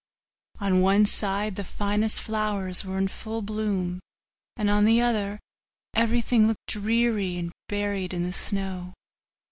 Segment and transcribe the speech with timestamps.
[0.59, 3.99] On one side the finest flowers were in full bloom,
[4.57, 5.39] and on the other
[5.93, 8.93] everything looked dreary and buried in the snow.